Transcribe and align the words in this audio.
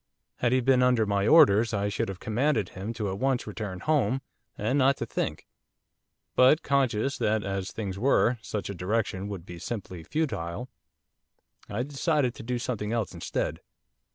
Had 0.37 0.51
he 0.51 0.61
been 0.61 0.81
under 0.81 1.05
my 1.05 1.27
orders 1.27 1.75
I 1.75 1.87
should 1.87 2.09
have 2.09 2.19
commanded 2.19 2.69
him 2.69 2.91
to 2.93 3.09
at 3.11 3.19
once 3.19 3.45
return 3.45 3.81
home, 3.81 4.23
and 4.57 4.79
not 4.79 4.97
to 4.97 5.05
think; 5.05 5.45
but 6.35 6.63
conscious 6.63 7.19
that, 7.19 7.43
as 7.43 7.69
things 7.69 7.99
were, 7.99 8.39
such 8.41 8.67
a 8.71 8.73
direction 8.73 9.27
would 9.27 9.45
be 9.45 9.59
simply 9.59 10.01
futile, 10.03 10.69
I 11.69 11.83
decided 11.83 12.33
to 12.33 12.41
do 12.41 12.57
something 12.57 12.91
else 12.91 13.13
instead. 13.13 13.59